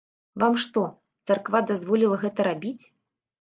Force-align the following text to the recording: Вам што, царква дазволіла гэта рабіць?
Вам 0.43 0.55
што, 0.63 0.81
царква 1.31 1.61
дазволіла 1.73 2.19
гэта 2.25 2.49
рабіць? 2.49 2.81